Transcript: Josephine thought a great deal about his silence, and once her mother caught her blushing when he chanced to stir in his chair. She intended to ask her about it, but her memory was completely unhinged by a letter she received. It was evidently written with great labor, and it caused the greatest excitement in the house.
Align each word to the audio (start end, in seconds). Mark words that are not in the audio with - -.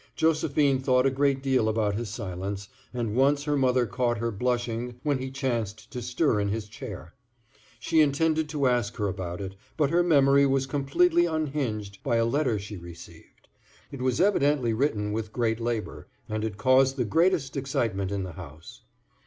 Josephine 0.15 0.79
thought 0.79 1.05
a 1.05 1.11
great 1.11 1.43
deal 1.43 1.69
about 1.69 1.93
his 1.93 2.09
silence, 2.09 2.69
and 2.91 3.15
once 3.15 3.43
her 3.43 3.55
mother 3.55 3.85
caught 3.85 4.17
her 4.17 4.31
blushing 4.31 4.99
when 5.03 5.19
he 5.19 5.29
chanced 5.29 5.91
to 5.91 6.01
stir 6.01 6.39
in 6.39 6.47
his 6.47 6.67
chair. 6.67 7.13
She 7.79 8.01
intended 8.01 8.49
to 8.49 8.65
ask 8.65 8.95
her 8.95 9.07
about 9.07 9.41
it, 9.41 9.53
but 9.77 9.91
her 9.91 10.01
memory 10.01 10.47
was 10.47 10.65
completely 10.65 11.27
unhinged 11.27 12.01
by 12.01 12.15
a 12.15 12.25
letter 12.25 12.57
she 12.57 12.77
received. 12.77 13.47
It 13.91 14.01
was 14.01 14.19
evidently 14.19 14.73
written 14.73 15.11
with 15.11 15.31
great 15.31 15.59
labor, 15.59 16.07
and 16.27 16.43
it 16.43 16.57
caused 16.57 16.97
the 16.97 17.05
greatest 17.05 17.55
excitement 17.55 18.09
in 18.11 18.23
the 18.23 18.31
house. 18.33 18.81